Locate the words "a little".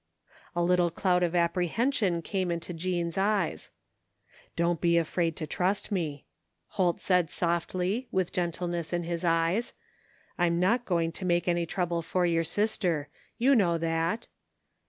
0.55-0.89